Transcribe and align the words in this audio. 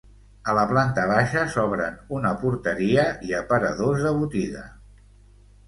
A 0.53 0.53
la 0.59 0.61
planta 0.69 1.03
baixa 1.11 1.43
s'obren 1.57 1.99
una 2.21 2.33
porteria 2.45 3.05
i 3.29 3.37
aparadors 3.43 4.05
de 4.09 4.17
botiga. 4.25 4.67